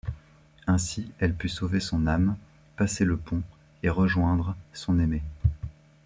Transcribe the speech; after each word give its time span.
Ainsi 0.65 1.11
elle 1.19 1.35
put 1.35 1.47
sauver 1.47 1.79
son 1.79 2.07
âme, 2.07 2.35
passer 2.75 3.05
le 3.05 3.17
pont 3.17 3.43
et 3.83 3.89
rejoindre 3.91 4.55
son 4.73 4.97
aimé. 4.97 5.21